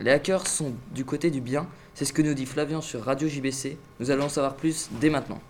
[0.00, 3.26] Les hackers sont du côté du bien, c'est ce que nous dit Flavien sur Radio
[3.26, 3.78] JBC.
[3.98, 5.40] Nous allons en savoir plus dès maintenant.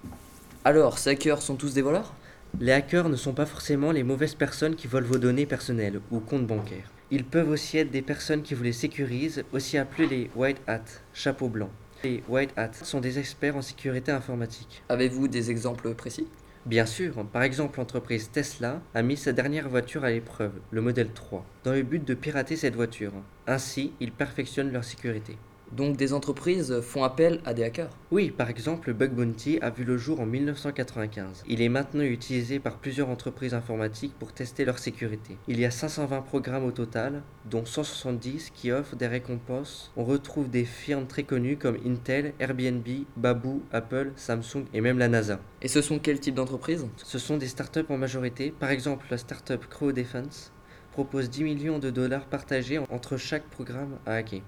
[0.64, 2.14] Alors, ces hackers sont tous des voleurs?
[2.60, 6.20] Les hackers ne sont pas forcément les mauvaises personnes qui volent vos données personnelles ou
[6.20, 6.90] comptes bancaires.
[7.10, 11.00] Ils peuvent aussi être des personnes qui vous les sécurisent, aussi appelés les white hats,
[11.12, 11.70] chapeau blanc.
[12.04, 14.84] Les white hats sont des experts en sécurité informatique.
[14.88, 16.28] Avez-vous des exemples précis?
[16.66, 21.10] Bien sûr, par exemple l'entreprise Tesla a mis sa dernière voiture à l'épreuve, le modèle
[21.10, 23.12] 3, dans le but de pirater cette voiture.
[23.46, 25.38] Ainsi, ils perfectionnent leur sécurité.
[25.72, 29.84] Donc des entreprises font appel à des hackers Oui, par exemple, Bug Bounty a vu
[29.84, 31.44] le jour en 1995.
[31.46, 35.38] Il est maintenant utilisé par plusieurs entreprises informatiques pour tester leur sécurité.
[35.46, 39.92] Il y a 520 programmes au total, dont 170 qui offrent des récompenses.
[39.96, 45.06] On retrouve des firmes très connues comme Intel, Airbnb, Baboo, Apple, Samsung et même la
[45.06, 45.38] NASA.
[45.62, 48.52] Et ce sont quel type d'entreprises Ce sont des startups en majorité.
[48.58, 50.52] Par exemple, la startup Crow Defense
[50.90, 54.42] propose 10 millions de dollars partagés entre chaque programme à hacker.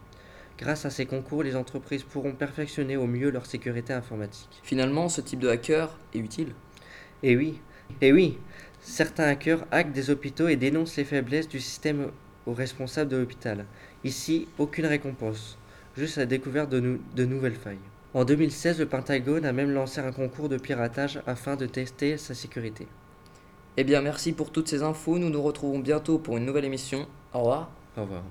[0.58, 4.48] Grâce à ces concours, les entreprises pourront perfectionner au mieux leur sécurité informatique.
[4.62, 6.52] Finalement, ce type de hacker est utile.
[7.22, 7.60] Et oui,
[8.00, 8.38] et oui,
[8.80, 12.08] certains hackers hackent des hôpitaux et dénoncent les faiblesses du système
[12.46, 13.64] aux responsables de l'hôpital.
[14.04, 15.56] Ici, aucune récompense,
[15.96, 17.78] juste la découverte de, nou- de nouvelles failles.
[18.14, 22.34] En 2016, le Pentagone a même lancé un concours de piratage afin de tester sa
[22.34, 22.86] sécurité.
[23.78, 25.18] Eh bien, merci pour toutes ces infos.
[25.18, 27.06] Nous nous retrouvons bientôt pour une nouvelle émission.
[27.32, 27.70] Au revoir.
[27.96, 28.22] Au revoir.